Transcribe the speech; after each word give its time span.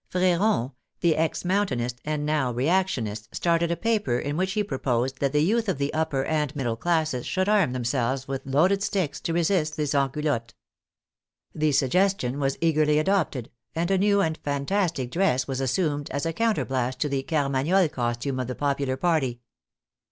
Freron, 0.09 0.71
the 1.01 1.15
ex 1.15 1.43
Mountainist 1.45 1.99
and 2.03 2.25
now 2.25 2.51
Reactionist, 2.51 3.29
started 3.35 3.69
a 3.69 3.77
paper 3.77 4.17
in 4.17 4.35
which 4.35 4.53
he 4.53 4.63
proposed 4.63 5.19
that 5.19 5.31
the 5.31 5.43
youth 5.43 5.69
of 5.69 5.77
the 5.77 5.93
upper 5.93 6.23
and 6.25 6.55
middle 6.55 6.75
classes 6.75 7.23
should 7.27 7.47
arm 7.47 7.71
themselves 7.71 8.27
with 8.27 8.41
loaded 8.43 8.81
sticks 8.81 9.21
to 9.21 9.31
resist 9.33 9.77
the 9.77 9.85
Sansculottes. 9.85 10.55
The 11.53 11.71
suggestion 11.71 12.39
was 12.39 12.57
eagerly 12.61 12.97
adopted, 12.97 13.51
and 13.75 13.91
a 13.91 13.97
new 13.99 14.21
and 14.21 14.39
fantastic 14.39 15.11
dress 15.11 15.47
was 15.47 15.61
assumed 15.61 16.09
as 16.09 16.25
a 16.25 16.33
counterblast 16.33 16.97
to 17.01 17.07
the 17.07 17.21
Carmagnole 17.21 17.91
costume 17.91 18.39
of 18.39 18.47
the 18.47 18.55
popular 18.55 18.97
party. 18.97 19.39